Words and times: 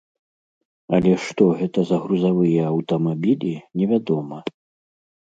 Але 0.97 1.09
што 1.25 1.43
гэта 1.59 1.79
за 1.89 1.99
грузавыя 2.05 2.63
аўтамабілі 2.69 3.51
невядома. 3.83 4.37